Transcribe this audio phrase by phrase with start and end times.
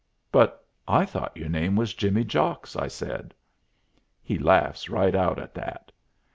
[0.31, 3.35] "But I thought your name was Jimmy Jocks," I said.
[4.23, 5.91] He laughs right out at that.